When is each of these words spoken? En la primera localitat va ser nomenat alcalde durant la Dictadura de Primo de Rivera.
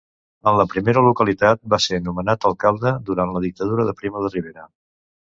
En 0.51 0.55
la 0.59 0.63
primera 0.71 1.03
localitat 1.07 1.61
va 1.75 1.79
ser 1.87 2.01
nomenat 2.07 2.49
alcalde 2.51 2.97
durant 3.13 3.37
la 3.39 3.47
Dictadura 3.47 3.89
de 3.93 3.99
Primo 4.03 4.29
de 4.29 4.37
Rivera. 4.39 4.71